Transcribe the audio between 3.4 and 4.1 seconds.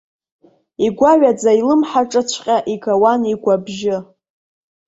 абжьы.